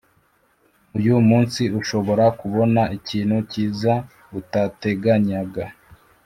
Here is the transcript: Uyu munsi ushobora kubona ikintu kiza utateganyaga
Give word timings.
Uyu 0.97 1.15
munsi 1.29 1.61
ushobora 1.79 2.25
kubona 2.39 2.81
ikintu 2.97 3.37
kiza 3.51 3.93
utateganyaga 4.39 5.65